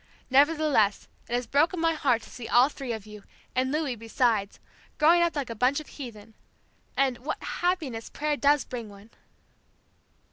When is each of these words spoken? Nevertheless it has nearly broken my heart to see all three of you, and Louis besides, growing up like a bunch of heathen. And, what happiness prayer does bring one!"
Nevertheless 0.31 1.07
it 1.29 1.33
has 1.35 1.45
nearly 1.45 1.51
broken 1.51 1.79
my 1.79 1.93
heart 1.93 2.23
to 2.23 2.29
see 2.31 2.47
all 2.47 2.69
three 2.69 2.91
of 2.91 3.05
you, 3.05 3.21
and 3.55 3.71
Louis 3.71 3.95
besides, 3.95 4.59
growing 4.97 5.21
up 5.21 5.35
like 5.35 5.51
a 5.51 5.53
bunch 5.53 5.79
of 5.79 5.85
heathen. 5.89 6.33
And, 6.97 7.19
what 7.19 7.43
happiness 7.43 8.09
prayer 8.09 8.35
does 8.35 8.65
bring 8.65 8.89
one!" 8.89 9.11